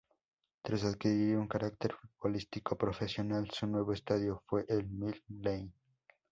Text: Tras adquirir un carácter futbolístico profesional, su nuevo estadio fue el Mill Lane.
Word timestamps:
Tras 0.63 0.83
adquirir 0.83 1.37
un 1.37 1.47
carácter 1.47 1.93
futbolístico 1.93 2.75
profesional, 2.75 3.51
su 3.51 3.67
nuevo 3.67 3.93
estadio 3.93 4.41
fue 4.47 4.65
el 4.67 4.87
Mill 4.87 5.21
Lane. 5.29 5.73